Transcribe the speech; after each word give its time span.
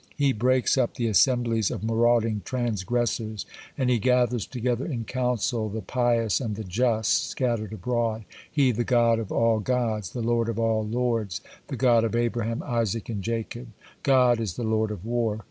He 0.17 0.33
breaks 0.33 0.79
up 0.79 0.95
the 0.95 1.05
assemblies 1.05 1.69
of 1.69 1.83
marauding 1.83 2.41
transgressors, 2.43 3.45
and 3.77 3.87
He 3.87 3.99
gathers 3.99 4.47
together 4.47 4.83
in 4.83 5.03
council 5.05 5.69
the 5.69 5.83
pious 5.83 6.41
and 6.41 6.55
the 6.55 6.63
just 6.63 7.27
scattered 7.29 7.71
abroad, 7.71 8.25
He 8.51 8.71
the 8.71 8.83
God 8.83 9.19
of 9.19 9.31
all 9.31 9.59
gods, 9.59 10.09
the 10.09 10.23
Lord 10.23 10.49
of 10.49 10.57
all 10.57 10.83
lords, 10.87 11.39
the 11.67 11.77
God 11.77 12.03
of 12.03 12.15
Abraham, 12.15 12.63
Isaac, 12.65 13.09
and 13.09 13.21
Jacob. 13.23 13.67
God 14.01 14.39
is 14.39 14.55
the 14.55 14.63
Lord 14.63 14.89
of 14.89 15.05
war! 15.05 15.37